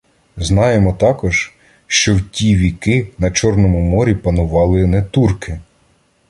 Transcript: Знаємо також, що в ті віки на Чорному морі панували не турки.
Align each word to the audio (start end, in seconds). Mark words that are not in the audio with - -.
Знаємо 0.37 0.93
також, 0.93 1.53
що 1.87 2.15
в 2.15 2.21
ті 2.29 2.55
віки 2.55 3.07
на 3.17 3.31
Чорному 3.31 3.81
морі 3.81 4.15
панували 4.15 4.85
не 4.85 5.03
турки. 5.03 5.59